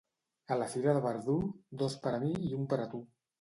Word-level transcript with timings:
A 0.53 0.55
la 0.61 0.69
fira 0.71 0.95
de 0.97 1.03
Verdú, 1.03 1.35
dos 1.83 1.99
per 2.07 2.15
a 2.19 2.23
mi 2.25 2.33
i 2.49 2.55
un 2.63 2.67
per 2.73 2.81
a 2.89 2.91
tu. 2.97 3.05